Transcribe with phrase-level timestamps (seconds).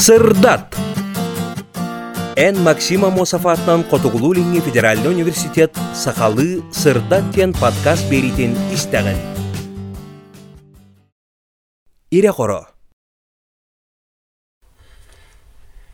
[0.00, 0.74] Сырдат.
[2.34, 9.18] Эн Максима Мосафатнан Котугулулинги Федеральный университет Сахалы Сырдат тен подкаст беритин истеген.
[12.10, 12.69] Ире хоро.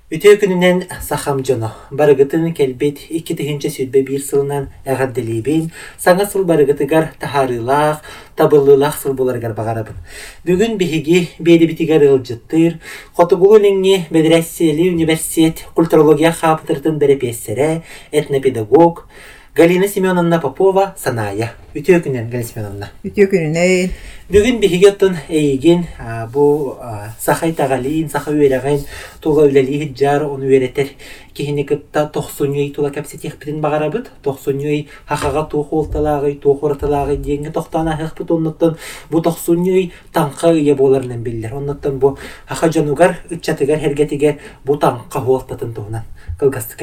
[0.07, 1.73] Үтө күнүнен сахам жоно.
[1.91, 8.05] Барыгытын келбет икки тыгынча сүрбе бир сылынан әгәдделибин, саңа сыл барыгытыгар тахарылах,
[8.39, 9.99] табылылах сыл боларгар багарабын.
[10.47, 12.79] Бүгүн биһиги беди битигер ылжыттыр,
[13.17, 19.09] Котугулу линги Медресели университет культурология хаптыртын берепессере, этнопедагог
[19.57, 21.55] Галина Семеновна Попова саная.
[21.73, 22.91] Үтө күнүнен Галина Семеновна.
[23.09, 23.95] Үтө күнүнен
[24.29, 25.87] Бүгін бігігеттін әйген
[26.35, 26.75] бұл
[27.23, 28.83] сақай тағалиын, сақай үйереген
[29.25, 30.51] тұлға үләлі жар оны
[31.37, 31.47] үйретер.
[31.47, 34.11] Кехіне кітта тоқсынүй тұла кәпсетек бітін бағарабыд.
[34.25, 38.77] Тоқсынүй хақаға туқ олталағы, туқ орталағы денгі тоқтана хық бұт оннаттан
[39.11, 41.55] бұл тоқсынүй таңқа үйе боларынан білдер.
[41.55, 42.17] Оннаттан бұл
[42.49, 46.05] хақа жанугар, үтчатыгар, хергетігер бұл таңқа олтатын тұғынан.
[46.41, 46.77] Кылгасты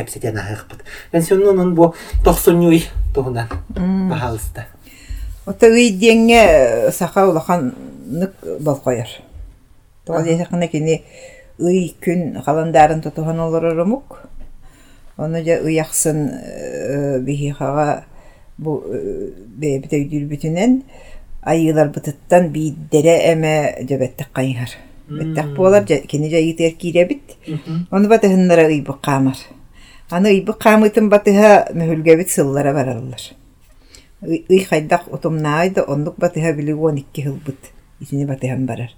[0.69, 0.85] бұд.
[1.13, 3.49] Мен сөннің бұл тоқсынүй тұғынан
[4.09, 4.67] бағалысты.
[5.45, 7.73] Ота үй деңе саха улахан
[8.07, 9.09] нык балкояр.
[10.07, 11.01] Тоға десақына кені
[11.61, 14.17] үй күн қаландарын тұтуған олар ұрымық.
[15.18, 16.20] Оны жа ұяқсын
[17.26, 17.86] бихихаға
[18.58, 18.82] бұл
[19.58, 20.76] бәйбіті үйділ бүтінен
[21.48, 23.54] айылар бұтыттан бейдері әмә
[23.88, 24.76] жабәттік қайығар.
[25.08, 27.34] Бәттік болар, кені жа үйдер кейре біт.
[27.90, 29.42] Оны батығынлара үй бұқ қамар.
[30.14, 33.30] Аны үй бұқ қамытын батыға мүхілге біт сыллара баралар.
[34.22, 37.70] ый хайдах утумнаайды оннук батыха билигуон икки хылбыт
[38.00, 38.90] исини батыхан барар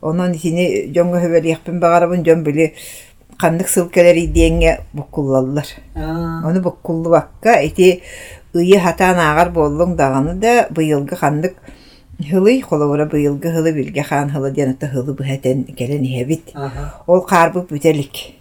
[0.00, 2.74] онон исини жонго хөбөлиякпин багарабын жон били
[3.39, 8.01] кандык сылкелер идиеңе буккуллаллар ону буккуллу бакка эти
[8.53, 11.55] ыйы хатаан агар боллуң даганы да быйылгы кандык
[12.19, 16.53] хылый холовура быйылгы хылы билге хаан хылы дианатта хылы быхатен келен иһэбит
[17.05, 18.37] ол каарбык бүтелик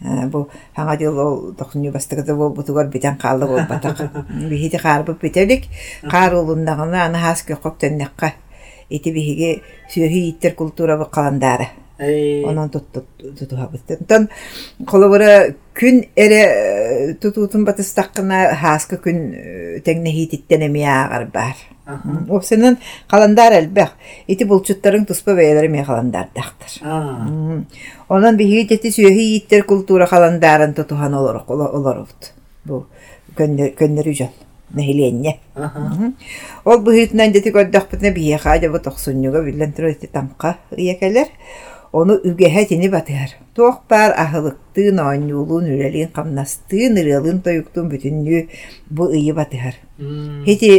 [0.00, 4.10] бу хаңа дил ол тохсуню бастыгыда бол бутугар битен калды бол батак
[4.48, 5.64] бихити карбы бителик
[6.10, 8.32] кар улундагына аны хас көкөк теннекка
[8.88, 9.62] ити бихиге
[9.92, 11.68] сүйөһи иттер культура бу каландары
[12.00, 14.28] онон тутуhabыттан
[14.86, 21.56] колобура күн эре тутуутун батыстаккына хаска күн теңне хититтен эмиягар бар
[22.28, 22.78] Опсенен
[23.08, 23.94] каландар элбэх.
[24.30, 26.76] Ити булчуттарын туспа бәйләре ме каландардактыр.
[28.08, 32.32] Онан биһиге тети сүйөһи иттер культура каландарын тутухан олор олорут.
[32.64, 32.86] Бу
[33.36, 34.30] көннөр үжөн.
[34.74, 35.40] Нехиленне.
[36.64, 41.26] Ол быһытнан дети көддөхпүтне бие хажа бу тохсуннуга билен турыты тамка иякелер.
[41.92, 43.34] Оны үгеһә тини батыр.
[43.54, 48.44] Тох бар ахылыктын оңюлун үрелин камнастын ырылын тоюктун бүтүннү
[48.90, 49.74] бу ыйы батыр.
[50.46, 50.70] Хити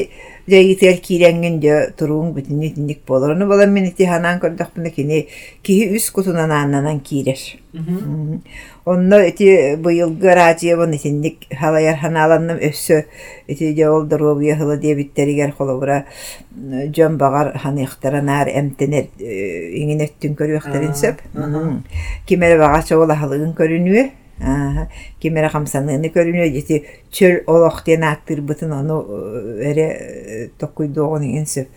[0.50, 3.36] Дәйгитер кирәңген дә туруң бүтүнне тиндик болор.
[3.36, 5.26] Оны балам мен ити ханан көрдөхпүнө кини
[5.64, 7.38] киһи үс кутунан аннан кирер.
[8.84, 13.04] Онно ити быйылгы радио бон тиндик халаяр ханаланным өссө
[13.48, 16.06] ити дә ол дорогия хылы дебиттеригер холобура
[16.96, 21.22] жон багар ханыктаранар эмтенер иңинеттин көрүөхтерин сөп.
[22.26, 24.08] Кимере бага чола халыгын көрүнүө.
[25.22, 26.82] Кимере хамсаныны көрүнүө жити
[27.14, 29.04] чөл олох ден аттыр бытын ону
[29.62, 31.70] эре токуйдуогун иген сөп.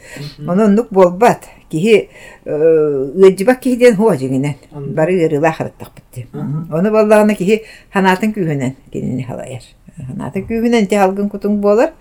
[0.48, 1.44] Ону нук болбат.
[1.69, 2.09] Кихи
[2.47, 4.56] ыджыбак кихиден хуа жигинен.
[4.72, 6.29] Бары ырыла хараттак битти.
[6.71, 9.63] Ону боллагына кихи ханатын күйгүнен кенини халаяр.
[9.97, 11.93] Ханатын күйгүнен те халгын кутуң болар.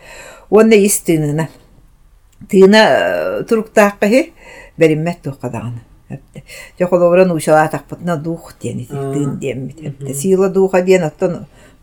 [0.50, 1.48] Онна ис тыынына.
[2.50, 4.34] Тыына туруктаакка хи
[4.78, 5.82] бериммет туқадагына.
[6.80, 8.86] Жоколоран ушала тақпытна дух тыын.
[10.14, 10.82] Сила духа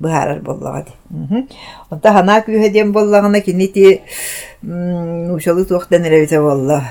[0.00, 1.46] быһарар боллага ди.
[1.90, 4.00] Онта хана күйе диен боллагына кинити
[4.62, 6.82] ушалы туохтан эребите болла.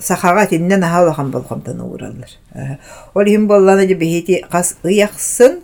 [0.00, 2.30] Сахага тиннен ахалахан болгомтан ураллар.
[3.14, 5.60] Ол хим болланы ди бихити кас ыяқсын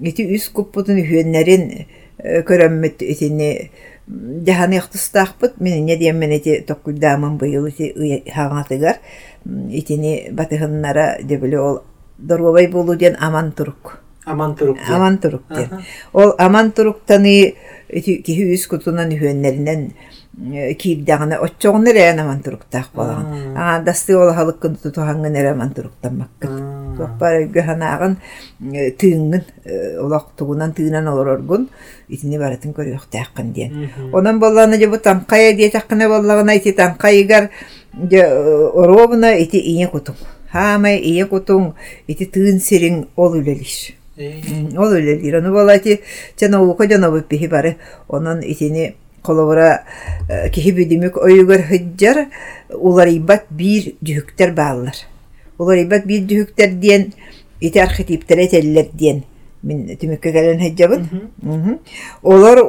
[0.00, 1.86] ити үс куппутун хүөннерин
[2.18, 3.70] көрөммөт итини
[4.06, 7.94] Дәһаны яхтыстахпыт, мен не дием мен эти токкуйдамын быйыл ити
[8.28, 8.98] хаңатыгар,
[9.70, 11.82] итини батыһыннара дебиле ол
[12.18, 14.03] дорвабай болу ден аман турук.
[14.24, 14.78] Аман турук.
[14.88, 15.84] Аман турук ден.
[16.12, 17.54] Ол аман туруктаны
[17.92, 19.92] кихи үс кутунан үһөннәринен
[20.34, 23.54] киирдагына оччоғнер ээн аман туруктаах болаган.
[23.56, 26.50] Аа дасты ол халыккын тутухангын эре аман туруктаммаккыт.
[26.96, 28.16] Топпар өйгө ханаагын
[28.98, 29.44] тыыңын
[30.02, 31.68] олақ тугунан тыынан олороргун
[32.08, 33.90] итини баратын көрүөхтааккын диен.
[34.12, 37.50] Онан болланы же бу тамкая диетаккына боллагына ити тамкайыгар
[38.74, 40.16] оробуна ити ие кутуң.
[40.50, 41.74] Хамай ие кутуң
[42.08, 43.94] ити тыын сириң ол үлелиш.
[44.16, 45.38] Ол үлелир.
[45.40, 45.78] Оны бола
[46.70, 47.76] ука жана биппихи бары.
[48.08, 49.82] Онан итини колобура
[50.52, 52.28] кихи бүдүмүк ойугар хыджар.
[52.70, 53.94] Улар ибат бир
[56.26, 57.12] жүктер диен
[57.60, 59.22] ити архетиптер этеллер диэн
[59.64, 60.32] мин түмүккө
[62.22, 62.60] олар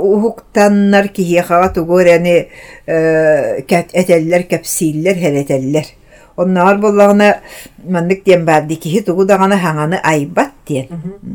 [1.12, 2.36] кихиехага тугур әни
[2.88, 5.92] этеллер кепсииллер херетеллер
[6.38, 7.42] оннаар боллагына
[7.84, 10.88] маннык диэн баарди кихи тугу хаңаны айбат диэн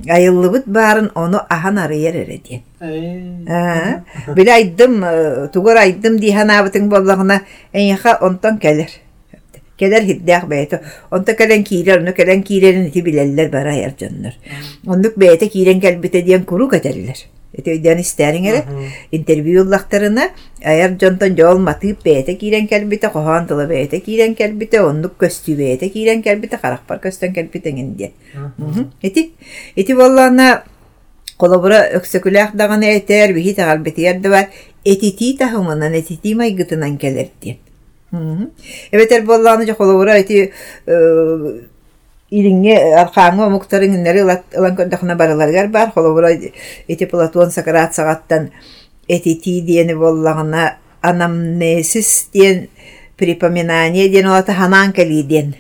[0.08, 4.04] айыллыбыт баарын ону ахан арыйар эре диэн Аа,
[4.34, 7.40] Биле айдым, э, тугар айдым диханабытың боллағына
[7.74, 8.88] әйіға онтан келер.
[9.80, 10.80] Келер хиддәк бәйті.
[11.10, 14.34] Онта келен кирер, оны келен кирерін ити билелер бара айар жоннор.
[14.86, 17.22] Ондuk бәйті кирен кәлбіте диен куру көтәрілер.
[17.52, 18.64] Эти өйден истәрин эре.
[19.10, 20.30] Интервью лақтарына
[20.64, 25.90] айар жонтон жол матып бәйті кирен кәлбіте, қоған тылы бәйті кирен кәлбіте, ондuk көстү бәйті
[25.90, 28.12] кирен кәлбіте, қарақпар көстен кәлбіте генде.
[29.02, 29.32] Эти,
[29.74, 30.62] эти боллағына
[31.40, 34.48] Колобура өксөкүлээх дагана этер биһи тагалбетиер да бар
[34.84, 37.58] этити тахымынан этити майгытынан келерди.
[38.92, 40.52] Эбетер болланы жа колобура эти
[42.30, 46.30] илиңе архаңы муктарын иннери ылан көндөхүнө барыларгар бар колобура
[46.88, 48.50] эти Платон Сократ сагаттан
[49.08, 52.68] этити диени боллагына анамнесис диен
[53.16, 55.54] припоминание диен олата ханан кели диен.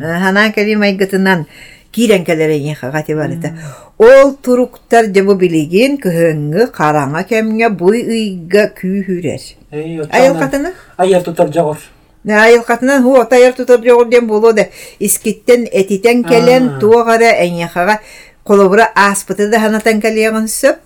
[0.00, 1.46] Ханан кели майгытынан
[1.92, 3.52] кирен келерен хагати барыта.
[3.98, 8.72] Ол туруктар жабы билеген кыһыңы караңа кемге буй ыйга.
[9.70, 10.72] Айыл катыны?
[10.96, 11.78] Айыр тутар жогор.
[12.28, 13.54] Айыл катынан ху отайыр
[14.08, 14.66] ден болу да
[14.98, 17.98] искиттен этитен келен туагара эңяхага
[18.44, 20.76] колобура аспыты да ханатан келеген сөп.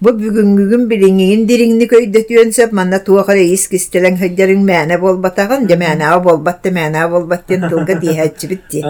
[0.00, 6.70] Бу бүгүнгүгүн билиңин дириңни көйдөтүөн сөп манна туагара искистелен хөддерин мәне болбатаган, же мәне болбатты
[6.70, 8.84] мәне болбаттен тулга диһәчи битти.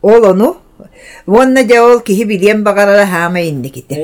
[0.00, 0.56] Ол ону
[1.26, 3.94] Вонна да ол киһи билиен багарара хаама инниките.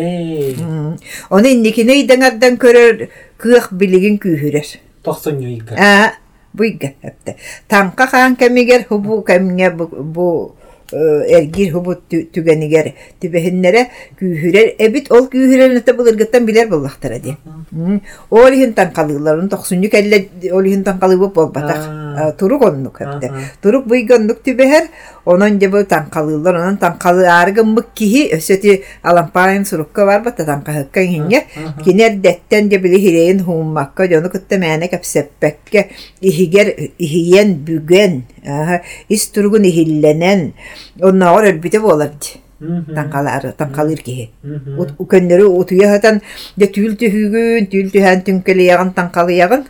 [1.30, 3.08] Оны инникине идеңардан көрөр
[3.40, 4.66] кыах билигин күйүрер.
[5.02, 6.12] Тохсон юйга.
[6.56, 7.36] Буйга хепте.
[7.68, 10.54] Танка хаан кемигер хубу кемге бу
[10.92, 13.88] эргир хубу түгенигер түбехиннере
[14.20, 14.74] күйүрер.
[14.78, 17.36] Эбит ол күйүрер нете булыргыттан билер буллахтара ди.
[18.30, 21.28] Ол хин танкалыларын тохсунню келле ол хин танкалы бу
[22.16, 22.38] болбатак.
[22.38, 23.32] Турук оннук хепте.
[23.62, 24.88] Турук буйгоннук түбехер
[25.26, 31.02] Онон же бу танкалылар, онон танкалы аргын мык кихи өсөти алампайын сурукка бар бата танкахыкка
[31.02, 31.42] хинге.
[31.84, 34.56] Кинер деттен же били хирейин хуумакка, жону кытта
[36.20, 36.68] ихигер
[36.98, 38.22] ихиен бүген,
[39.08, 40.52] ис тургун ихилленен,
[41.02, 41.80] онна ор өрбите
[42.60, 42.94] болар ди.
[42.94, 44.30] Танкалар, танкалыр кихи.
[44.98, 46.20] Үкөннөрү утуяхатан
[46.56, 49.66] де түл түхүгүн, түл түhän түнкелиягын танкалыягын,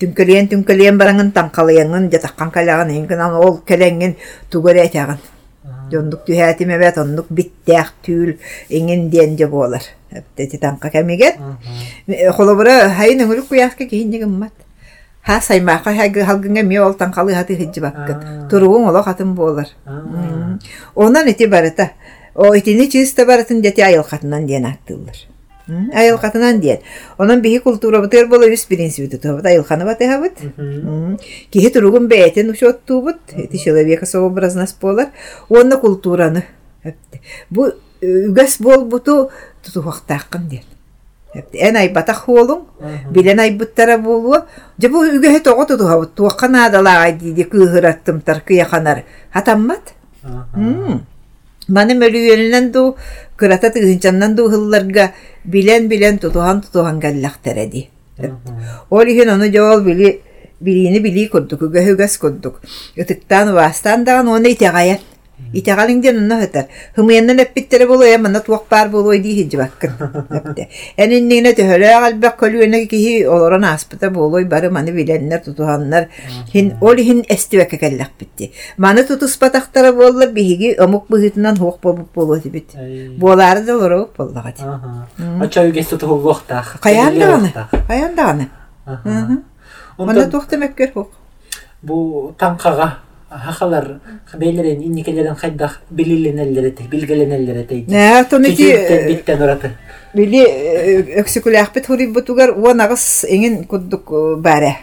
[0.00, 4.16] түнкелиен түнкелиен бараңын танкалыягын, же таккан калягын, инген ол келеңин
[4.50, 5.22] тугары этягын.
[5.92, 8.34] Жондук түхәтиме бет оннук биттәк түл
[8.68, 9.82] иңин диен же болар.
[10.36, 11.36] Эти танка кемигер.
[12.36, 14.52] Холобура хайын өңүрүк куяска кийин мат.
[15.24, 18.48] Ха саймака хагы халгынга ме ол танкалы хаты хиджи баккын.
[18.50, 19.68] Туругун оло хатын болар.
[20.94, 21.92] Онан эти барыта.
[22.34, 25.16] О этини чиста барытын дети айыл хатынан диен аттылар.
[25.94, 26.80] Айыл хатынан диен.
[27.16, 30.38] Онан бихи культура бутер боло үс принципи тутабыт айыл ханы баты хабыт.
[31.50, 33.16] Кихи туругун бәйтен ушоттубут.
[33.32, 35.08] Эти человека сообразность болар.
[35.48, 36.44] Онна культураны.
[37.48, 37.72] Бу
[38.02, 39.30] үгәс бол буту
[39.64, 40.73] тутуактаккын диен.
[41.52, 42.64] Эн айбатах холун,
[43.10, 44.46] билен айбыттара болуа,
[44.78, 49.04] жабу үгәһе тоҕо тутуһабыт, туаққан адалаа диди кыыһыраттым тар кыяханар.
[49.32, 49.94] Хатаммат?
[52.72, 52.96] Ду
[53.36, 55.12] кырата тыгынчаннан ду хылларга
[55.44, 57.00] билен-билен тутухан тутухан.
[58.90, 60.22] Ол ону жоол били
[60.60, 61.60] билини били курдук,
[62.18, 62.60] курдук.
[62.96, 63.48] Ытыктан
[64.04, 64.54] даган оны.
[65.54, 66.68] Итегалиңден онно хөтөр.
[66.96, 69.92] Хымыяннан эппиттере болу я манна туак бар болу ди хиҗи баккын.
[70.96, 76.08] Эниннигне төһөлө албак көлүнө кихи олорон аспыта болу бары маны биленнер тутуганнар.
[76.52, 78.52] Хин ол хин эстибекке келлек битти.
[78.76, 82.70] Маны тутус патактара боллар биһиги омук быгытынан хук болуп болу бит.
[83.18, 84.62] Болары да лору боллагат.
[85.40, 86.78] Ача үгес туту гохтах.
[86.80, 87.52] Каяндаганы?
[87.88, 88.48] Каяндаганы?
[89.98, 91.10] Мана тохтемеккер хук.
[91.82, 93.03] Бу танкага
[93.34, 94.00] хахалар
[94.38, 97.84] бейлерин инникелерин хайдах билгеленелер эте.
[97.88, 98.70] Нә, тоники
[99.08, 99.72] биттен ораты.
[100.14, 100.44] Били
[101.20, 104.76] өксүкүләхпет хури бутугар уон агыс эңин куддук бәре.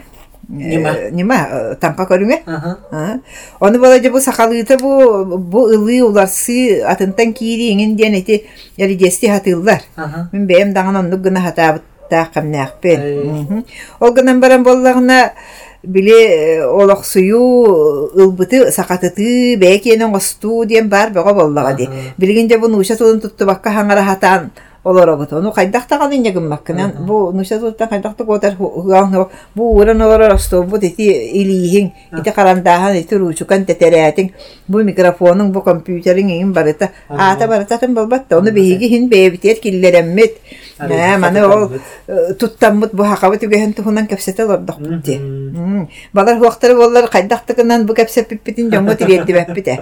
[0.48, 0.92] Нима?
[1.10, 2.42] Нима, танка көрүңе?
[2.46, 3.20] Аха.
[3.60, 8.42] Оны бала же бу сакалыты бу бу ылы уларсы атынтан кири эңин диен эти
[8.76, 9.80] яли дести хатылдар.
[10.32, 13.64] Мен бэм даган онну гына хатабыт та камнахпен.
[14.00, 15.32] Ол гынан баран боллагына
[15.82, 21.88] биле олох сую ылбыты сакатыты бэкенен осту диен бар бага боллага ди.
[22.18, 24.50] Билгин же буну уша тулун тутту бакка хаңара хатан
[24.84, 25.32] олоробут.
[25.32, 27.06] Ону кайдактаган иннегин маккынан.
[27.06, 33.64] Бу нушатуттан кайдакты котар хугаан бу уран олорор остобут ити илиихин ити карандаахан ити ручукан
[33.64, 34.32] тетерээтин
[34.68, 36.90] бу микрофонун бу компьютерин иин барыта.
[37.08, 38.38] Аата барытатын болбатта.
[38.38, 40.32] Ону биһиги хин бэбитер киллереммит
[40.81, 41.71] Нэ, маны ол
[42.37, 45.17] туттаммыт бу хакабы түгеһен тухунан кепсете лордохпут ти.
[46.13, 49.79] Балар хуактары боллар кайдактыгынан бу кепсеп пиппитин жоңго тириэдди бэппите.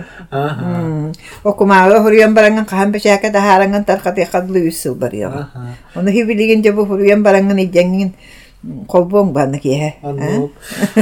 [1.44, 5.50] Окумаага хуруян баранган кахан бешака да харанган таркаты кадлы үсүл бар яга.
[5.96, 8.14] Оны хибилиген жабу хуруян баранган ижеңин
[8.63, 9.95] колбоң баны кие.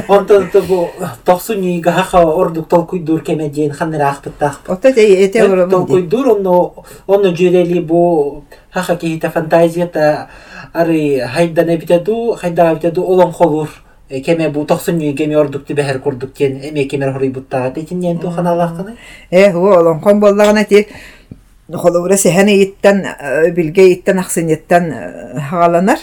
[0.08, 0.88] Онтон бу
[1.24, 3.22] тохсуни гаха ордук толкуйдур
[4.10, 4.60] ахпыттах.
[4.68, 5.70] Ота эте ором.
[5.70, 10.28] Толкуйдур онно онно жүрели бу хаха кихита фантазията
[10.72, 11.78] ары хайдана
[13.02, 13.68] олон холур
[14.24, 14.64] кеме бу
[15.16, 18.18] кеме ордук ти бехер курдук эме кемер буттага тетинен.
[19.30, 20.20] Э, олон кон
[20.68, 20.86] ти
[21.76, 23.04] холовра сехане иттен
[23.54, 24.88] билге иттен аксынеттен
[25.50, 25.98] хагаланар.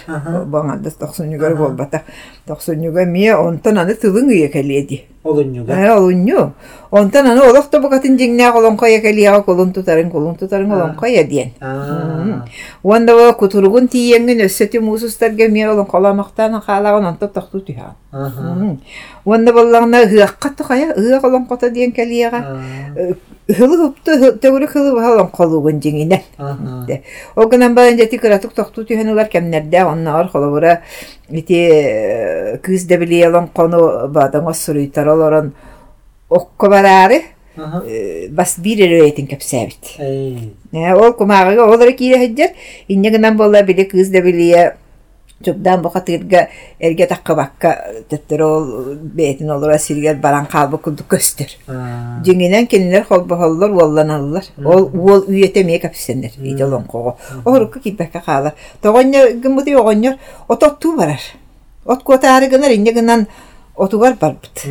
[0.45, 2.01] Баңа тохсунюгар болбата.
[2.47, 5.01] Тохсунюга мие онтон аны тылың үйекеледи.
[5.25, 5.73] Олуннюга.
[5.73, 6.53] Э, олунню.
[6.91, 11.53] Онтон аны олохто букатын жиңнаа колон коя келия колун тутарын колун тутарын колон коя диен.
[12.83, 17.95] Онда во кутургун тиеңген өссөтү мусустарга мие олон коламактан халаган онто тохту тиха.
[19.25, 22.45] Онда боллагына хыакка тохая, хыа колон кота диен келияга.
[23.45, 26.21] Хылы хыпты төгүрү хылы халон колугун жиңинен.
[27.35, 30.81] Огынан баран жати кыратык тохту тиһенилар кемнерде оннар холобура
[31.29, 31.59] ити
[32.61, 35.53] кыз дебилиялон кону бадан осуруйтар олорон
[36.29, 37.21] окко бараары
[38.31, 39.97] бас бир эрейтин кепсәбит.
[40.73, 42.49] Ол кумагыга олар кире хеджер
[42.87, 44.77] иннегенен болла биле кыз дебилия
[45.43, 46.47] Чубдан бу хатырга
[46.79, 50.47] эрге такка бакка теттер ол бетин олора сиргер баран.
[52.25, 54.43] Жеңинен кенилер холбо холлор волланаллар.
[54.63, 56.31] Ол ол үйете ме капсенер.
[56.37, 57.17] Идолон кого.
[57.43, 58.53] Орукка кибекка кала.
[58.81, 60.15] Тогоня гымбыты огоньор
[60.47, 61.19] ототту барар.
[61.85, 63.27] От котары гынар иннегенен
[63.75, 64.65] отугар барбыт.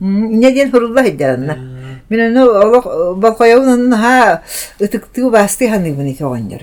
[0.00, 1.56] Иннеден хурулла хиддаранна.
[2.08, 2.44] Мен аны
[3.16, 4.42] балкояун ха
[4.80, 6.62] ытыктуу басты ханы бини тогоньор.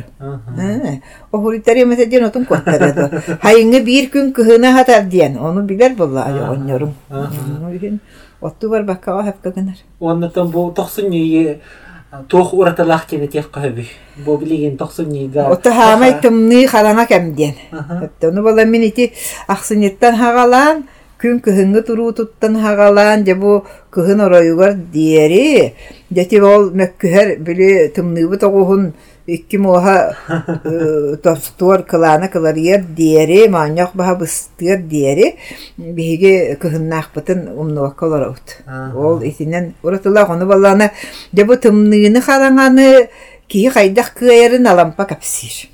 [1.31, 3.21] Охуритари меседен отун коттарады.
[3.41, 5.37] Хайыңы бир күн кыһына хатар диен.
[5.37, 6.95] Оны билер болла айогоньорум.
[8.41, 9.75] Отту бар баккага хапкагынар.
[9.99, 11.61] Оннотон бу тохсуни туох
[13.27, 13.87] тех кахби.
[14.25, 15.49] Бу билеген тохсуни га.
[15.49, 17.55] Отта хамай тымны хараңа кемден.
[18.21, 19.13] Оны болла мен ити
[19.47, 20.83] аксынеттан хагалан
[21.23, 25.73] күн кыһыҥҥы туруу туттан хагалаан же бу кыһын оройугар диэри
[26.09, 27.87] дети ол мөккүһэр били
[28.37, 28.93] тоҕуһун
[29.27, 30.15] икки муоха
[31.23, 35.35] тостуор кылаана кыларыйар диэри маанньох баха быстыар диэри
[35.77, 38.57] биһиги кыһыннаахпытын умнуакка олоробут
[38.95, 40.91] ол итинен уратылаах ону баллаана
[41.33, 43.09] же бу тымныыны хараңаны
[43.47, 45.69] киһи хайдах кыайарын алампа капсиир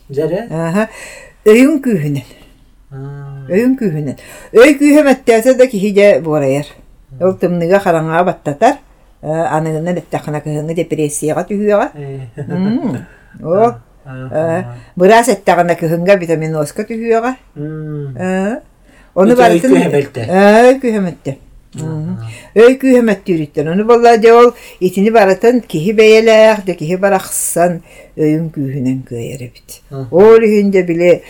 [1.46, 2.40] өйүн күүһүнен
[2.90, 4.18] Өйүн күүһүнен.
[4.58, 6.66] Өй күүһөмәттәсә дә киһиҗә борайыр.
[7.22, 8.80] Ул тымныга хараңа баттатар.
[9.22, 11.92] Аныгынан эттәхнә кыһыңы депрессияга түһүгә.
[15.00, 17.36] Бырас эттәгәндә кыһыңга витамин оска түһүгә.
[19.16, 19.76] Оны бартын.
[19.76, 21.38] Өй күүһөмәттә.
[21.70, 23.68] Өй күйемет үріттен.
[23.70, 27.82] Оны болла ол итini баратын кихи де кихи барақсан
[28.16, 29.82] бит.
[29.92, 31.22] Ол үйінде біле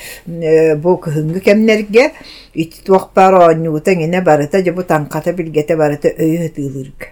[0.80, 2.12] бұл күйінгі кемнерге
[2.54, 7.08] ити туақпар оңнуғытан ене барыта, де бұл танқата білгете барыта өйі хытылырға.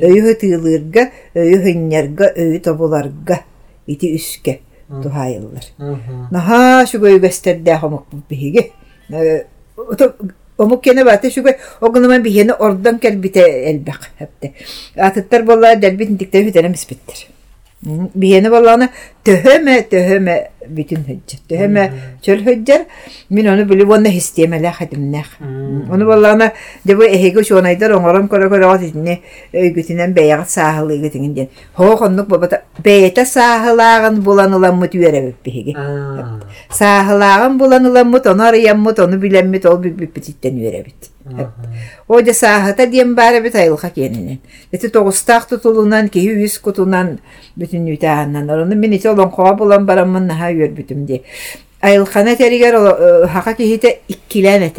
[0.00, 3.44] Өйі хытылырға, өйі тобуларға,
[3.90, 5.64] ити үске тухайылар.
[6.30, 8.70] Наха шугой гөстердә хомук биһиге.
[10.58, 14.52] Омук кене баты шугай огынама бихени ордан келбите элбек хепте.
[14.96, 17.26] Атыттар болла дәлбит тикте хүтәне миспиттер.
[17.82, 18.90] Бихени болланы
[20.70, 21.38] төһөмө төһөмө бүтүн хөҗҗә.
[21.48, 21.84] Төһөмө
[22.22, 22.86] чөл хөҗҗәр
[23.30, 25.26] мин аны билеп онна хистемеле хатымнах.
[25.40, 26.52] Оны болланы
[26.84, 29.20] дебу эһеге шонайдар оңором кора кора атыны
[29.52, 31.48] өйгүтүнен бәяг сахылы гытынгын.
[31.74, 35.76] Хо хоннук бабата бәйта сахылагын буланыла мутүере бихиге.
[36.70, 41.10] Сахылагын буланыла мут онар яммут оны билеммит ол бит бит биттен үере бит.
[42.08, 44.40] О же сахата дием бары бит айлыка кененен.
[44.70, 47.18] Эти тогустак тутулунан ки үс кутунан
[47.56, 48.50] бүтүн үтәһәннән.
[48.50, 51.22] Оны мен ите олон кова булан барамын наһа үер бүтүм ди.
[51.80, 52.76] Айлыкана теригер
[53.28, 54.74] хака кихите иккиленди.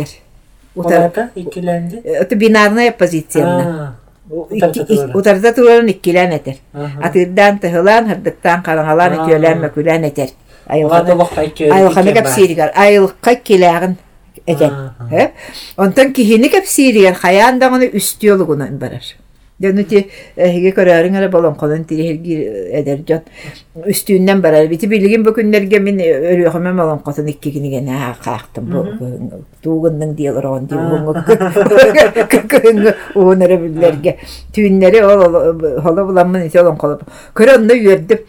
[2.03, 3.95] Это бинарная позиция.
[4.29, 6.55] Утарда турарын иккиләнетер.
[7.03, 10.29] Атырдан тыһылан, хырдыктан караңалан икелән мәкүлән этер.
[10.69, 12.71] Айлыкана капсиригер.
[12.75, 13.97] Айлыкка киләгән
[14.45, 14.71] эден.
[15.75, 16.47] Онтан кихини
[17.59, 19.03] даганы үстүөлүгуна барар.
[30.51, 31.13] Он диугуңу
[32.36, 34.18] көкөңү уунары биллерге
[34.56, 35.22] түүннери ол
[35.82, 37.06] холо буламмын ите олон колоп.
[37.38, 38.25] Көрө онно үйөрдүм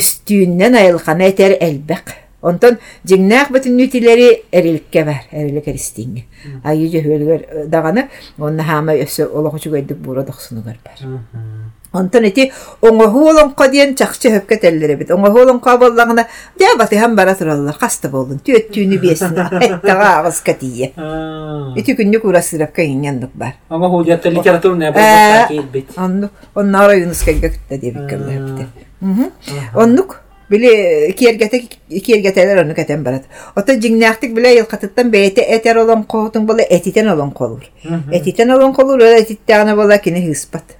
[0.00, 2.25] үстүүннен айылхана этер элбек.
[2.46, 6.26] Онтон жиңнаах бүтүн нүтилери эриликке бар, эрилик эристиңге.
[6.64, 11.02] Айы жөһөлгөр даганы онна хама өсө олохучу гойдук бура бар.
[11.96, 12.50] Онтон эти
[12.82, 15.10] оңоһу олонко диен чакчы хөпкө теллери бит.
[15.10, 16.26] Оңоһу олонко боллагына
[16.58, 17.76] да батыхан бара тураллар.
[17.80, 18.38] Каста болдун.
[18.44, 19.32] Төттүүнү биесин.
[19.60, 20.92] Эттага агыс катие.
[21.76, 23.56] Эти күннү курасырапка иңендик бар.
[23.70, 25.90] Аңа хулиятта литературная Э, база келбит.
[25.96, 28.68] Оннук, оннара юнускайга күттә дип икәнләр
[29.74, 33.24] Оннук Били киергете киергетелер onu кетен барат.
[33.56, 37.64] Ота жиңнактык биле йылкатыттан бейте этер олон коотун бола этитен олон колур.
[38.12, 40.76] Этитен олон колур, этиттәгәне бола кине хиспат.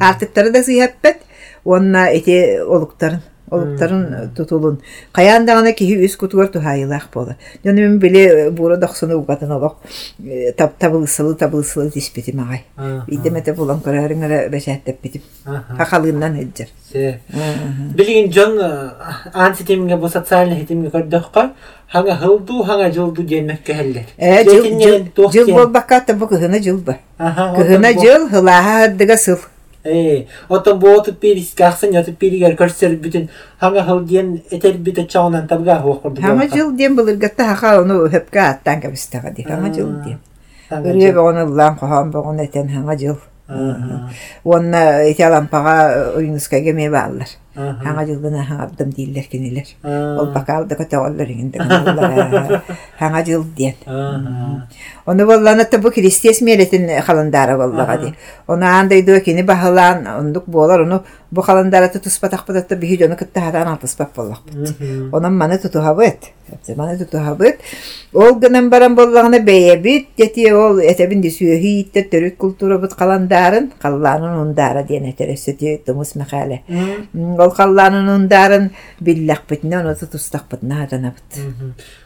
[0.00, 1.18] Артыктары да сыйхаппет,
[1.64, 4.80] онна эти олуктарын олуктарын тутулун.
[5.12, 7.36] Каяндагына киһи үс кутугар тухайылах бола.
[7.64, 9.76] Жаны мен биле бура дохсуну угатын олок.
[10.56, 12.64] Тап табылсылы табылсылы диспити магай.
[13.08, 15.24] Идемете булан көрәреңә бәшәттеп битип.
[15.44, 16.68] Хакалыгыннан хеджер.
[17.94, 18.58] Билигин жон
[19.34, 21.50] анси темге бу социальный темге көрдөккө
[21.92, 24.06] хаңа хылду хаңа жылду денмекке хеллер.
[24.16, 26.98] Э, жыл жыл болбакка та бу кыһына жыл ба.
[27.18, 29.38] Кыһына жыл хылаха дыга сыл.
[29.82, 33.28] Э, отон бу отуп берис кахсын ятып беригер көрсөр бүтүн
[33.62, 36.20] хаңа хыл диен этер бите чагынан табга хокурду.
[36.20, 39.42] Хама жыл дем булыргатта хака onu höpkä аттан кабыстага ди.
[39.42, 40.20] Хама жыл дем.
[40.70, 43.16] Үрүе богону лан кохан богону этен хама жыл.
[44.44, 45.00] Онна
[57.56, 58.14] боллага ди.
[58.46, 63.40] Оны андай ду кини бахалан ондук болар оны бу халандары тутуспатак бадатта бихи жону кытта
[63.40, 64.40] хадан алтыспак боллак.
[65.12, 66.30] Онан маны тутухабыт.
[66.76, 67.60] Маны тутухабыт.
[68.12, 74.40] Ол гынан баран боллагына бейебит, дети ол этебин дисүөһи иттер төрүк культура бут каландарын, калланын
[74.40, 76.62] ундары диен этересети тумус макале.
[77.14, 77.39] Ол калланын
[78.15, 81.39] ундарын биллак битне, оны тутустак битне хадан бит.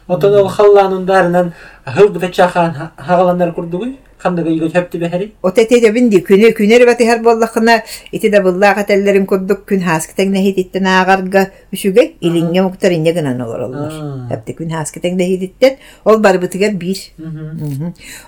[0.06, 1.52] Отон ол халланындарынан
[1.85, 3.97] хыл бите чахан хагаландар курдугуй.
[4.25, 5.25] Кандай үйгө төптү бехери.
[5.45, 7.75] Отете де бинди күнө күнөр баты хар боллакына
[8.15, 11.43] ити да буллага теллерин курдук күн хаскетен не хититтен агарга
[11.75, 13.91] үшүгө илинге муктар инде гынан олор олор.
[14.31, 16.97] Хепте күн хаскетен де хититтен ол бар битигер бир.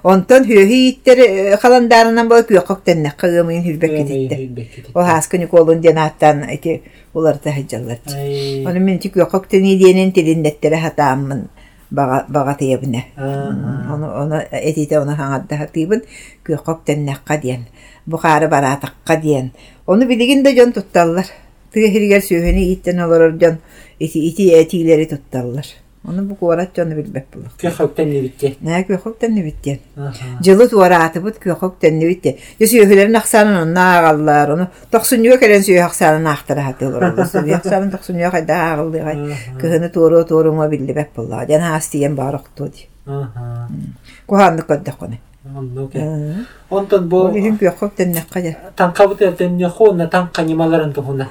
[0.04, 4.84] Онтон хөһи иттер халандарынан бол күөкөктен не кыгымын хүрбек кетитте.
[4.94, 7.98] О хаскыны колун денаттан ити улар та хаҗаллар.
[8.68, 11.48] Оны мен тик күөкөктен иденен тилиндеттере хатааммын
[11.91, 13.05] бага тиебіне.
[13.17, 16.03] Оны оны этите оны хаңадда хатыбын
[16.47, 17.67] көкөк теннекка диен.
[18.07, 19.53] Бухары баратакка диен.
[19.87, 21.27] Оны билигин да жон тутталлар.
[21.73, 23.59] Тыгы хиргер сүйөһүнү иттен олорор жон
[23.99, 25.67] ити ити этилери тутталлар.
[26.08, 27.52] Оны бу куарат жону билбеп булак.
[27.60, 28.54] Көкөктен не битте.
[28.64, 29.82] Нә көкөк тенне биттен.
[30.40, 32.38] Жылы туараты бут көкөк тенне битте.
[32.62, 34.54] Сүйөһүлерин аксанын онна агаллар.
[34.56, 37.12] Оны токсуньга келен сүйө аксанын актара хатылар.
[37.28, 39.36] Сүйө аксанын токсуньга кайда агылды гай.
[39.60, 41.44] Кыһыны тууру туурuma билбеп булла.
[41.46, 42.88] Жана астиен барыкту ди.
[44.28, 45.20] Куһанны көддө коне.
[46.70, 48.56] Онтон бу Олиһин көкөк тенне каja.
[48.78, 51.28] танка бутертен не хона танка немаларын тухуна.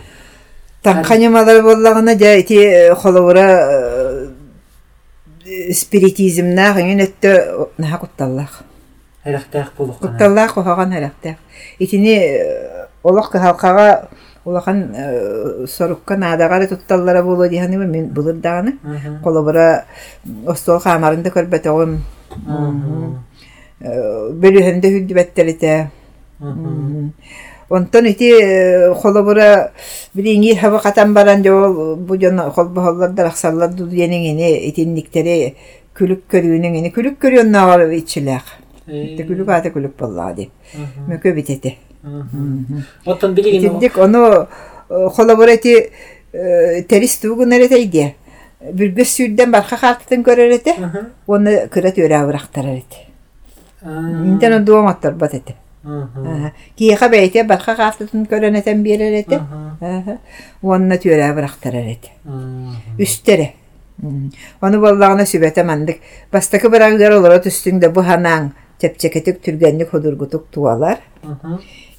[0.82, 4.15] Танканемалар боллагына жа ити холовура
[5.72, 8.62] спиритизмнах ingen этте наха кутталлах.
[9.22, 9.98] Хайрахтах булук.
[9.98, 11.36] Кутталлах кохаган характер.
[11.78, 12.40] Итини
[13.02, 14.08] олох халкага
[14.44, 14.94] улахан
[15.68, 18.78] сорукка надагары тутталлара болу дихани мен булыр даганы.
[19.22, 19.84] Колобура
[20.46, 22.02] остол хамарында көрбөт огым.
[23.80, 25.90] Бөлүһөндө хүдбеттерите.
[27.68, 28.30] Онтон ити
[28.94, 29.70] холобура
[30.14, 35.56] билинги хаба катан баран жол бу жона холбо холлардар аксаллар ду денеңини итинниктери
[35.96, 38.44] күлүк көрүүнүң ини күлүк көрүөннагар ичилек.
[38.86, 40.50] Те күлүк аты күлүк боллади.
[41.08, 41.74] Мөкө битете.
[43.04, 44.46] Отон билигин Итиндик ону
[44.88, 45.90] холобура ити
[46.88, 48.14] терис тугун эретейди.
[48.62, 49.98] Бүргөс сүйден барха.
[51.26, 53.06] Оны кыра төрө абырактарар эти.
[53.82, 55.56] Интен дуаматтар батете.
[56.76, 59.40] Киеха бәйте барха картын көрөнетен беререте.
[60.62, 62.10] Онна төрө абырактарар эти.
[62.98, 63.52] Үстере.
[64.60, 66.00] Оны боллагына сүбәтә мандык.
[66.32, 68.50] Бастакы барагыр олора түстүңдө бу ханаң
[68.82, 70.98] тепчекетик түргенник ходургутук туалар.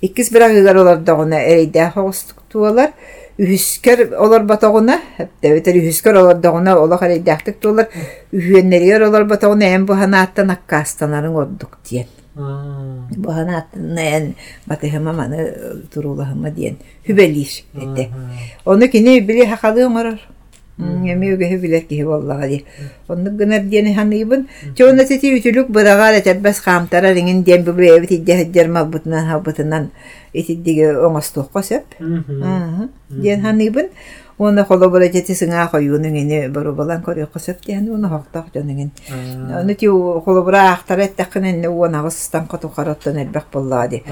[0.01, 2.91] Иккис барагыр олордогуна эрейдә хогустук туалар.
[3.37, 4.99] Үһүскер олар батагуна,
[5.43, 7.89] дәвитер үһүскер олар дагуна олар эрейдәктик туалар.
[8.33, 12.05] Үһүеннәргә олар батагуна эм бу ханааттан аккастанарын ордук диен.
[12.05, 12.16] Аа.
[12.37, 14.35] Бахана аттынаyan
[14.67, 15.53] батыхыма маны
[15.93, 18.09] турулахыма диен хүбелир эте.
[18.65, 18.87] Оны
[19.85, 20.19] оңорор.
[20.77, 22.65] Эми үгеһе билер киһи боллага ди.
[23.07, 24.47] Онны гынар диен ханыйбын.
[24.77, 25.05] Чоны
[25.39, 25.71] үтүлүк
[28.53, 29.89] диен бутынан хабытынан.
[33.09, 33.89] Диен ханыйбын.
[34.37, 38.91] Оны холобора жети сыңа койуунун эни бару балан көрөккө сеп диен оны хоктак жонуңин.
[39.57, 44.03] Оны ти холобора ахтар эттеккен эне уон агыстан коту караттан элбек боллаади.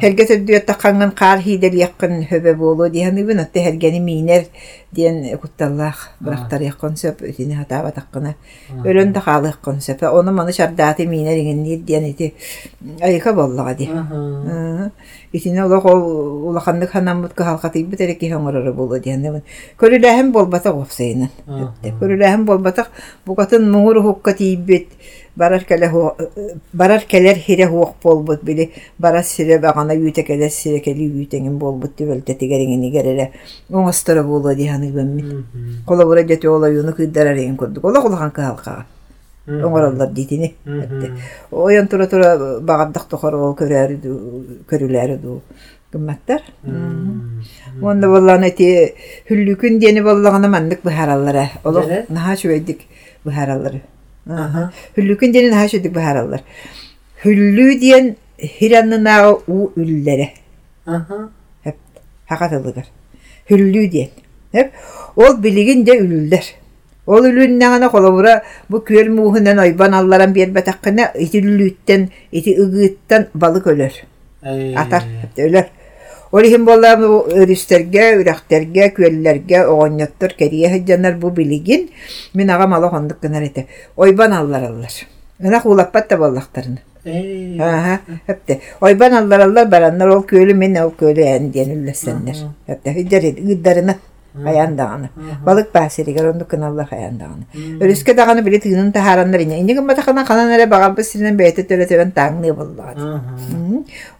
[0.00, 4.46] Херге төдүөт такканган кар хидер якын хөбө болу диһаныбын отте хергени минер
[4.92, 8.36] диен кутталлах бырактар яккон сөп үтини хатаба таккына.
[8.84, 10.02] Өлөн тахалык консеп.
[10.02, 12.34] Оны маны шардааты минер иген диен ити
[13.00, 13.90] айка боллаади.
[15.31, 16.01] Итине олох ол
[16.49, 19.41] улаханнык ханаммут кахалкатый битереки хоңорору болу диен.
[19.79, 21.29] Көрүләһем болбата гофсайнын.
[21.99, 22.91] Көрүләһем болбатак
[23.25, 24.87] бугатын муңур хукка тийбет.
[25.37, 25.91] Барар келе
[26.73, 31.95] барар келер хире хуок болбут били барар сире багана үйте келе сире кели үйтеңин болбут
[31.97, 33.31] дибелте тигериңини герере
[33.69, 35.45] оңостора болу диханы беммит.
[35.85, 37.85] Кола бура жете ола юну кыддарар еген көрдүк.
[37.85, 38.85] Ола кулахан калка.
[39.46, 40.54] Оңороллар дитини.
[41.50, 45.42] Оян тура тура багаддак тохор ол көрүлөр ду.
[45.92, 46.42] Гымматтар.
[47.82, 48.94] Онда болланы ти
[49.28, 51.50] хүллүкүн дени боллагана мандык бахараллара.
[51.64, 52.06] Оло Жаре?
[52.08, 52.80] наха шүйдик
[53.24, 53.82] бахараллары.
[54.96, 56.42] Хүллүкүн дени наха шүйдик бахараллар.
[57.22, 60.30] Хүллү диен хираннынағы у үлләре.
[60.86, 61.28] Аха.
[61.64, 61.76] Hep
[62.26, 62.86] hakatılıgar.
[63.50, 64.08] Hüllü diyen.
[64.52, 64.72] Hep
[65.16, 65.42] ol
[67.06, 67.66] biligin de ülüller.
[67.66, 73.66] Ol ülünne kolabura bu kör muhundan oyban allaran bir batakkına iti ülütten, iti ıgıttan balık
[73.66, 73.92] ölür.
[74.76, 75.64] Atar, hep de ölür.
[76.32, 81.90] Ol ihim bolla bu örüsterge, ürekterge, köllerge, oğanyatlar, keriye hıccanlar bu biligin.
[82.34, 83.66] Min ağa malı honduk gınar ete.
[83.96, 85.06] Oyban allar allar.
[85.40, 86.78] Inak ulappat da ballaktarını.
[87.06, 87.62] Ey.
[87.62, 88.58] Aha, hep de.
[88.80, 90.54] Oyban allar allar baranlar ol köylü
[96.48, 97.44] kınallar hayan dağını.
[97.80, 99.58] Örüske dağını bile tığının taharanlar ine.
[99.58, 103.00] İnce gımma takana kananlara bağal basirinen beyte töle tölen tağını vallahi.
[103.00, 103.20] Aha.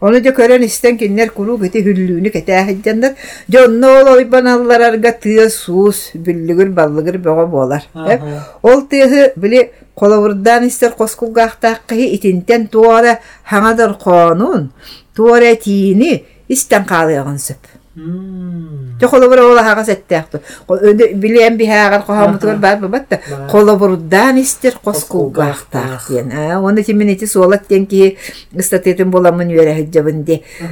[0.01, 3.13] Onu da kören isten kinler kuru giti hüllüğünü kete heccanlar.
[3.49, 7.89] Jonno ol oyban allar arga tığ sus, büllügür ballıgır boğa boğalar.
[7.93, 8.21] Hep
[8.63, 14.71] Ол тыһы били коловурдан истер коскулгаахтааккыһы итинтен туора хаңадар коонун
[15.15, 17.61] туора тиини истен каалыагын сөп
[17.95, 23.19] Колобура ола хагас эттээхту билиэн бихаагар кохамутугар баар бабатта
[23.51, 28.17] колобурдан истер коскулгаахтаак диэн а оны тимин ити суолат тен ки
[28.59, 30.25] статетин боламын үөрэ хыджабын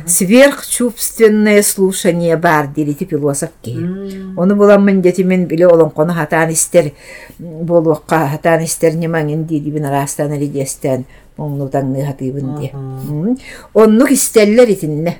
[0.05, 3.77] сверхчувственное слушание бар дирити философ ки.
[4.37, 6.91] Оны буламын детимен биле олонкону хатаан истер
[7.39, 11.05] болуокка хатаан истер немаңин дидибин арастан элидестен
[11.37, 12.71] моңнутаңны хатыыбын ди.
[13.73, 15.19] Оннук истеллер итинне.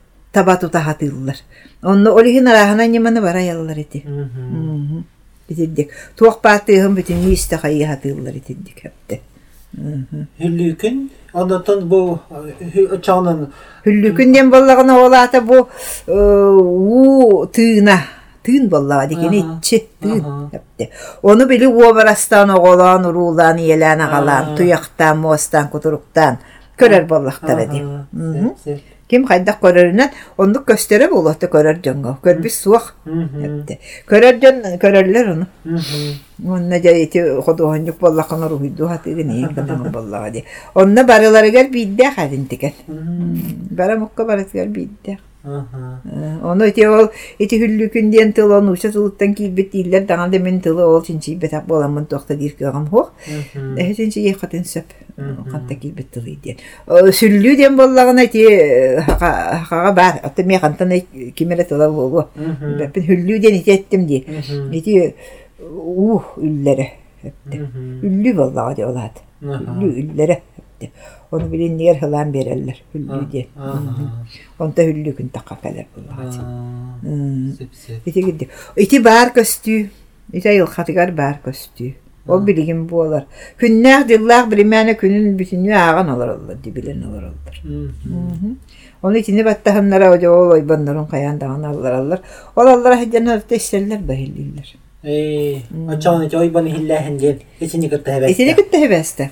[0.31, 1.35] таба тута хатыллар.
[1.83, 4.05] Онны олихин арахана неманы бара яллар ити.
[6.17, 9.21] Туақ баатыгын битин исте хайы хатыллар итиддик хепте.
[14.93, 15.67] Олаата бу
[16.07, 17.97] э, уу тыына
[18.43, 20.49] тыын боллага деген Ага, итчи тыын ага.
[20.51, 20.89] хепте.
[21.21, 24.57] Оны били уобарастан оголан урулан иелен агалан Ага.
[24.57, 26.37] туяктан мостан кутуруктан
[29.10, 29.10] көрөр боллактар эди.
[29.10, 29.10] Аха.
[29.10, 29.10] Мгм.
[29.10, 29.10] Сеп, сеп.
[29.10, 32.16] Ким хайдак көрөрүнөн ондук көстөрө болоту көрөр жонго.
[32.22, 33.42] Көрбүс суак Мгм.
[33.42, 33.78] хепте.
[34.08, 35.46] Көрөр жон көрөрлөр оны.
[35.64, 36.50] Мгм.
[36.50, 40.44] Онна жайти ходуганжук боллакана руйду хатыгы не гана боллага ди.
[40.74, 42.72] Онна барыларыгар бидде хадин тикен.
[42.88, 43.68] Мгм.
[43.70, 45.18] Бара мукка баратыгар бидде.
[45.43, 46.01] Аха.
[46.43, 50.85] Оны ити ол ити хүллүкүн диен тыл оны уша тылыттан килбет ииллер даган мен тылы
[50.85, 52.37] ол чинчи бетап боламын тохта
[52.89, 53.11] хох.
[53.55, 53.77] Мгм.
[53.77, 54.85] Эхе чинчи ехатын сөп.
[55.51, 56.57] Канта килбет тылы диен.
[56.87, 60.19] Сүллү диен боллагына ити хага бар.
[60.23, 60.91] Атты ме кантан
[61.35, 62.27] кимеле тыла болу.
[62.35, 62.77] Мгм.
[62.77, 64.25] Бепин хүллү еттим ди.
[64.71, 65.15] Ити
[65.59, 66.91] ух үллере.
[67.49, 68.75] Үллү боллага
[69.41, 70.41] үллере.
[71.31, 72.83] Onu bilin niyer hılan bererler.
[72.93, 73.47] Hüllü diye.
[73.59, 73.81] Аха.
[74.59, 76.21] Onta hüllü gün takka kalır bullaha.
[76.21, 77.55] Аа.
[77.57, 78.07] Сеп, сеп.
[78.07, 78.47] Ити гидди.
[78.77, 79.87] Ити бар көстү.
[80.33, 81.93] Ити айыл хатыгар бар көстү.
[82.27, 83.25] Ол билигин буолар.
[83.59, 87.55] Күннәх диллах биримәне күнүн бүтүнү аган олар олар дибилен олар олар.
[87.63, 88.57] Мгм.
[89.01, 92.21] Оны итини баттахыннара оjo ол ойбандырын каяндаган аллар аллар.
[92.55, 94.75] Ол аллар хәҗәнә тәшәлләр бәһилләр.
[95.03, 97.39] Э, ачааны жойбаны хилләһен ден.
[97.59, 98.35] Эсини кытта хәбәс.
[98.35, 99.29] Итини китте хәбәстә.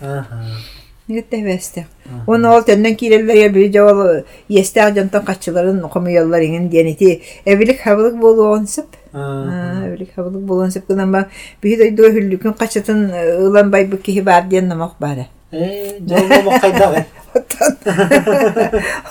[4.49, 7.21] Ястә жантан качыларын комыяллар иген дияните.
[7.45, 8.85] Эбилик хабылык болуын сып.
[9.13, 9.87] Аа.
[9.87, 11.25] Эбилик хабылык болуын сып гынан ба
[11.63, 13.09] би дойду хүллүкөн качатын
[13.41, 15.27] ылан бай бу ки бар диен намак бара.
[15.51, 17.05] Э, жойбо кайдагы.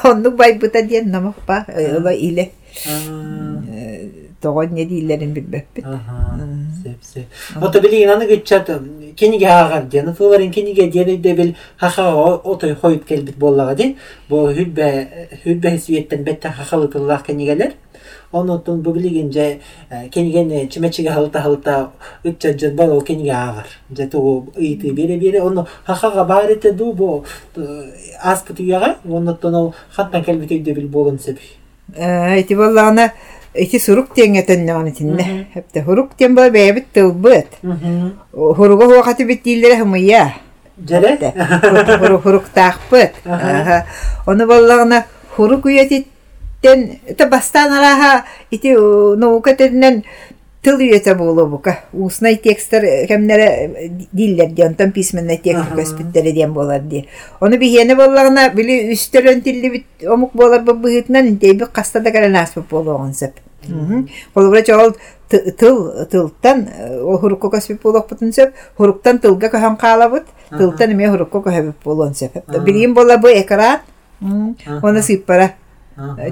[0.05, 1.65] Оннук бай бута диен намак ба.
[1.69, 2.53] Ыла иле.
[4.39, 4.43] Аа.
[4.43, 5.85] Тогон не дилерин билбеппит.
[7.61, 8.71] Ото билин аны гычат
[9.17, 10.15] кениге агар ден.
[10.15, 13.97] Фуларын кениге деде де бил хаха ото хойт келбит боллага ден.
[14.29, 15.09] Бу хүлбе
[15.43, 17.73] хүлбе сүйеттен бетте хахалытыллах кенигелер.
[18.33, 19.59] Же
[20.69, 21.91] чимечиге халта халта
[22.25, 23.67] үтча агар.
[23.91, 25.43] Же ту ыйты бере бере
[25.85, 26.25] хахага
[26.73, 27.25] ду бу
[29.55, 30.89] ол хаттан келбит бил.
[31.97, 32.55] Эти
[33.59, 35.47] эти сурук теңетен нағаны тинне.
[35.55, 37.59] Хепте хурук тен бол бәйбіт тылбыт.
[38.33, 40.35] Хуруга хуақаты бит дилдері хымыя.
[40.79, 41.35] Жаре?
[42.23, 43.19] Хурук тақпыт.
[44.27, 50.05] Оны боллағына хурук үйететтен, это бастан араха, ити наука тедінен
[50.63, 51.79] тыл үйете болу бука.
[51.93, 57.07] Уснай текстер кемнере диллер ди, онтан письменный текст көспіттері ден болар ди.
[57.41, 60.63] Оны бихені боллағына били үстелен тилли омук болар
[63.15, 63.35] сеп.
[65.29, 66.69] Тыл, тылтан,
[67.05, 70.25] ол хурукко көспіп болуқ бұтын тылга көһөн қалабыт,
[70.57, 72.15] тылтан эме хурукко көһөбүп болуын.
[72.65, 73.81] Билигин бола бу экран,
[74.23, 75.51] оны сыйппара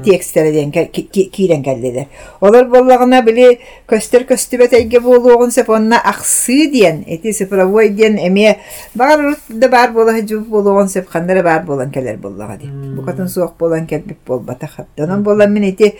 [0.04, 2.06] текстері ден киирен кәллелер.
[2.40, 3.58] Олар боллағына били
[3.90, 8.58] көстер көстүбет әйге болуғын сеп онна ақсы диен, эти сыпыровой диен эме
[8.94, 12.70] бар да бар бола жуп болуғын сеп қандары бар болан кәлер боллаға ди.
[12.70, 15.02] Бұқатын суақ болан кәлбіп бол бата қапты.
[15.02, 15.94] Онан болан мен эти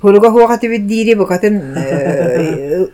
[0.00, 1.60] хуруга хуағаты бит дири бұқатын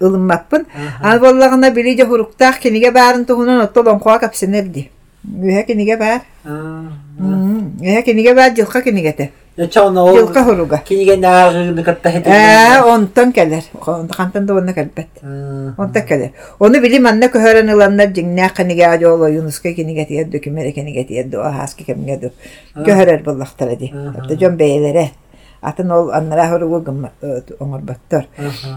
[0.00, 0.66] ылынмаппын.
[1.02, 4.90] Ал боллағына били же хуруктақ кенеге барын туғынан оттолон қуа капсенер ди.
[5.24, 6.20] Үһә кенеге бар.
[6.44, 9.30] Үһә кенеге бар жылқа кенегете.
[9.66, 10.78] Чауна ол Жылқа хуруга.
[10.86, 12.30] кениген агыны катта хете.
[12.30, 13.64] Ә, онтон келер.
[14.16, 15.08] Кантан да онна келбет.
[15.76, 16.30] Онта келер.
[16.60, 21.42] Оны билим анна көһөрөн ыланнар жиңнә кенеге ажоло юнуска кенеге тиер документ кенеге тиер до
[21.42, 22.30] хаски кемге до.
[22.76, 23.92] Көһөрөр буллактар ди.
[24.28, 25.10] Та жон бейлере.
[25.60, 27.08] Атын ол аннара хуругу гым
[27.58, 28.26] оңор баттар.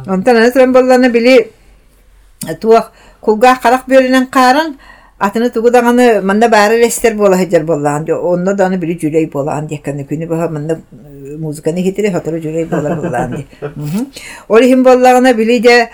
[0.07, 1.51] Онтан анасран болланы били
[2.59, 3.83] туак кулга карак
[5.21, 8.23] Atını tuğudanı manda bari rester bola hecer bolan diyor.
[8.23, 12.41] Onda da onu biri cürey bolan diye kanı günü baha manda e, muzikanı hitiri hatırı
[12.41, 13.45] cürey bola bolan diye.
[14.49, 15.89] Olu him bolağına bili de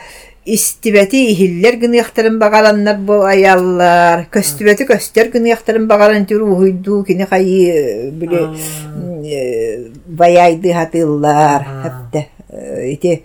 [0.45, 4.29] istibeti ihiller günü yaxtırın bağalanlar bu ayallar.
[4.31, 6.41] Köstübeti köster günü yaxtırın bağalan diyor.
[6.41, 8.47] Uhuydu kini kayı e, bili
[10.07, 11.63] bayaydı e, hatırlar.
[11.63, 12.25] Hep de.
[12.91, 13.23] Iti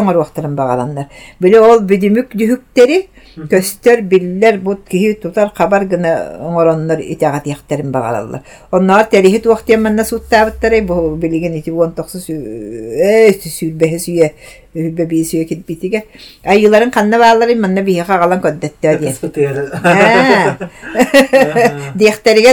[0.00, 1.10] оңар уақтарын бағаланнар.
[1.40, 2.98] Били ол бидимүк дүхүктери
[3.50, 6.12] көстөр биллер бут киһи тутар хабар гына
[6.44, 8.42] оңороннор итагат яхтарын багалалар.
[8.72, 14.32] Оннар терихи туактен манна суттабыттары бу билеген ити э сүлбе сүе
[14.74, 16.04] үлбе би сүе кит битиге.
[16.44, 17.82] Айыларын канна баалары манна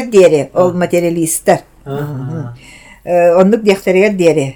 [0.10, 0.74] дире ол
[4.18, 4.56] дире.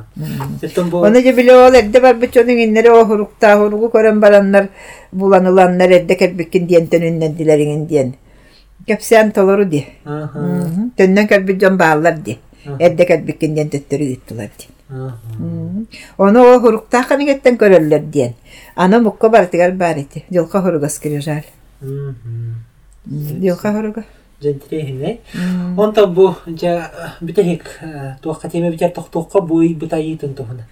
[0.17, 4.67] Оны же биле ол эдде бар бычоның иннере о хурукта хуругу көрөн бараннар
[5.11, 8.13] буланыланнар эдде кәлбиккин диен төнүннән дилерин диен.
[8.87, 9.85] Кәпсән толору ди.
[10.97, 12.37] Төннән кәлбик жон баалар ди.
[13.55, 14.67] Диен төттөрү иттилар ди.
[16.17, 16.39] Оны
[17.57, 18.33] көрөллөр диен.
[18.75, 20.25] Аны мукка бартыгар бар ити.
[20.29, 21.43] Жылка хуругас кирижал.
[23.05, 24.03] Жылка хуруга.
[24.41, 25.19] Жентрехине.
[25.77, 27.79] Онта бу жа битехик
[28.21, 30.65] туакка теме битер тохтуакка буй бутайытын тухуна.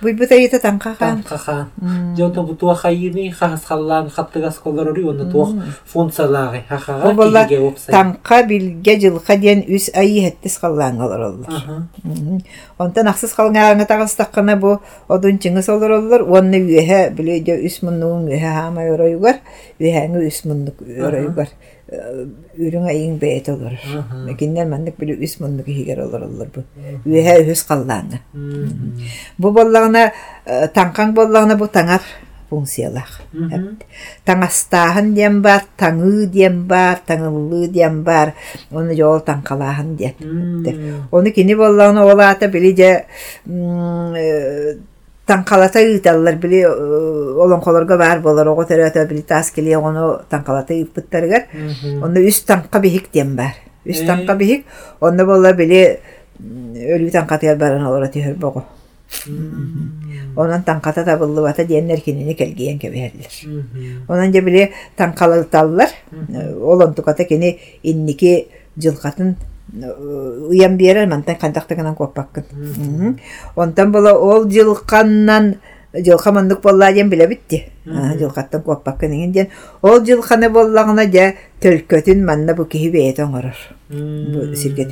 [0.00, 1.22] Буй бутайыта танкахан.
[1.22, 2.14] Танкахан.
[2.16, 5.48] Жото бу туакка йыны хас халлан хаттыгас колорори онда туак
[5.86, 7.92] функциялары хахага киге опсай.
[7.92, 11.88] танка билге жылка диен үс айы хеттис каллаан олороллар.
[12.78, 13.08] Онтан
[14.60, 16.22] бу одун чыңыс олороллар.
[16.22, 19.36] Онны үһә биле үс өрөйгөр.
[19.80, 21.48] Үһәңе үс муннук өрөйгөр.
[21.86, 24.34] Үрүң айың бэйет олор Аха.
[24.38, 26.64] киннер маннык били үс муннук хигер олор олор бу
[27.06, 28.20] үһэ үс қаллааны
[29.38, 30.10] бу боллагына
[30.46, 32.02] э, таңкаң боллагына бу таңар
[32.50, 33.20] функциялах
[34.26, 38.34] таңастааһын диэн бар таңыы диэн бар таңыллыы диэн бар
[38.72, 40.14] оны жол таңкалааһын диэн
[41.12, 42.90] Оны кини боллағына олаата били же
[45.26, 46.70] таңқалата ыыталлар били э,
[47.42, 51.46] олоңқолорго баар болор ого төрөтө били таас кили ону таңқалата ыыппыттарыгар
[52.04, 54.64] онно үс таңқа бихик диэн бар үс таңқа бихик
[55.00, 55.98] онно болла били
[56.40, 58.64] м, өлүү таңқатыгар баран олора түһөр бого
[60.36, 63.30] онон таңқата табыллыбата диэннер кинини келгиен кебиһерлер
[64.08, 65.88] Онан же биле таңкалыталлар.
[66.60, 67.58] Олонтуката кини
[69.72, 72.44] жылкатын уян биерер мантан кандактыгынан коппаккын.
[72.52, 73.18] Мгм.
[73.56, 75.56] Онтан бола ол жылканнан
[75.94, 77.64] жылка мандык болла ден биле битти.
[77.84, 79.48] Жылкаттан коппаккын деген ден.
[79.82, 83.56] Ол жылканы боллагына же төлкөтүн манна бу киһи бейет оңорор.
[83.88, 84.84] Бу сирге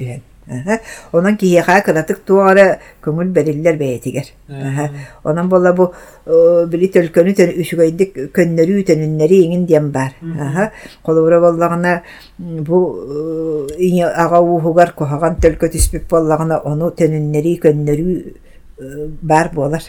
[0.43, 0.43] түһен.
[0.49, 0.80] Аха.
[1.13, 4.25] Онан киһиха кыратык туара көңүл бериллер бейетигер.
[4.49, 4.89] Аха.
[5.23, 5.91] Онан бола бу
[6.25, 10.15] э, били төлкөнү төн үшүгөйдик көннөрүү төнүннери иңин диэн бар.
[10.39, 10.71] Аха.
[11.04, 12.02] Колура боллагына
[12.39, 19.52] м, бу э, ине ага уухугар кохаган төлкө түспүп боллагына ону төнүннери көннөрүү э, бар
[19.54, 19.84] болар.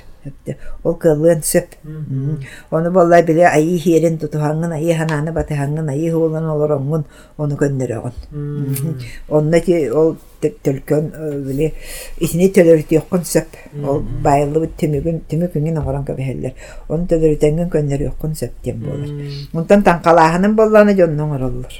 [0.84, 1.66] Ол кылын сөп.
[2.72, 7.04] Оны боллай биле айы хиерен тутухаңын, айы хананы батыхаңын, айы хуолан олороңун,
[7.38, 8.14] оны көннөрөгөн.
[9.30, 11.12] Онна ти ол тө- төлкөн
[11.48, 11.72] биле
[12.20, 13.48] исини төлөрүтүөккүн сөп.
[13.86, 16.54] Ол байылы түмүгүн түмүкүнүн оңорон көбөһөллөр.
[16.90, 19.10] Оны төлөрүтөнгөн көннөрүөккүн сөп тем болар.
[19.54, 21.74] Мунтан таңкалааһынын болланы жоннон ороллор.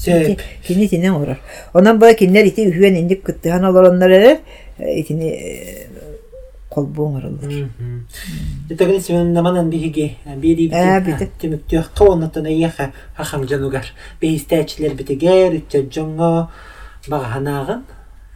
[0.00, 0.40] Сөп.
[0.64, 1.36] Кини тинен орор.
[1.74, 4.38] Онан бай кинер ити үһүен индик кыттыхан олороннор эле
[4.78, 5.34] итини
[6.70, 7.52] колбуң ороллор.
[8.70, 11.28] Итагын сен наманан биһиги бири Ә, бите.
[11.40, 13.86] тимиктүөх кавоннатан аяха хахаң жанугар
[14.22, 16.48] бейстәчләр битегер үтчәҗҗоңга
[17.08, 17.82] баганагын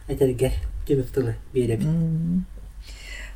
[0.09, 0.51] этергер
[0.87, 1.87] тимиктылы бире бит.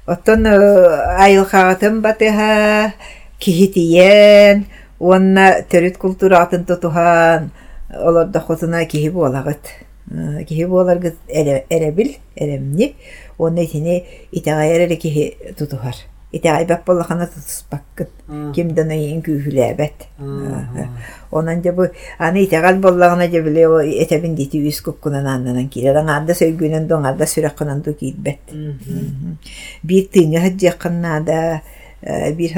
[0.06, 2.94] Оттон айылхаатын батыха
[3.40, 4.66] кихитиен,
[5.00, 7.52] уонна төрүт культуратын тутухан,
[7.94, 9.60] олорда хотуна кихи буолагыт.
[10.12, 12.96] Э, Кихи буолагыт эребил, эремни,
[13.40, 15.96] уонна итини итагайар кихи тутухар.
[16.32, 18.08] Итагай бап боллахана тутуспаккын.
[18.54, 20.06] Кимден ойын күйүләбәт.
[21.32, 21.88] Онан же бу
[22.20, 25.98] аны итагал боллагына же биле о этебин дити үс куккунан аннан килер.
[26.04, 28.54] Аңарда сөйгүнен доңарда сүрәккынан ду кийбет.
[29.84, 31.62] бир тыыңа хаджакканнаада
[32.38, 32.54] бир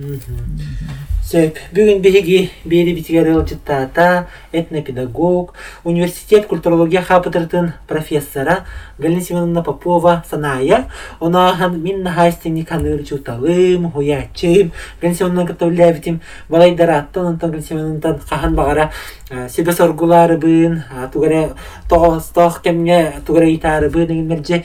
[0.00, 5.52] Сөп, бүгін биһиги бири битигер ылжыттаата этнопедагог,
[5.84, 8.64] университет культурология хапытыртын профессора
[8.98, 10.86] Галина Семеновна Попова саная,
[11.20, 18.54] она хан минна хайстени каныр чуталым, хуячым, Галина Семеновна католябитим, балайдараттан, онтан Галина Семеновнатан хахан
[18.54, 18.90] багара
[19.50, 20.82] себе соргулары бын,
[21.12, 21.52] тугаре
[21.88, 24.64] тоғыстық кемге тугаре итары бын, деген мерже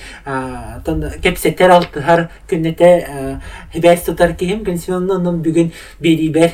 [0.86, 3.40] тон кепсеттер алтыхар күннете
[3.74, 6.54] хебәс тутар кем, Галина Семеновна онын бүгін бери бер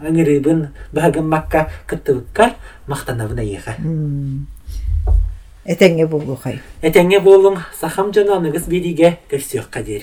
[0.00, 2.56] аңырыбын багын макка кыттыбыккар
[2.88, 3.76] мақтанабына еға.
[5.66, 10.02] этеңе булгухай Этеңе болың сахам жананығыз бериге қадер.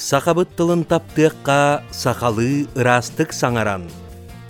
[0.00, 3.84] Сақабыт тылын таптыққа сақалы ырастық саңаран.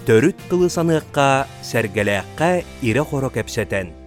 [0.07, 4.00] Төрүт тылы саныққа сәргеләққа ире хоро кәпсәтен.